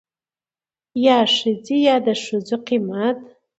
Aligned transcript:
يا 1.05 1.17
ښځې 1.35 1.77
يا 1.87 1.95
دښځو 2.05 2.57
قيمت. 2.67 3.17